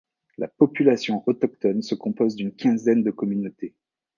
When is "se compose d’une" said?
1.83-2.55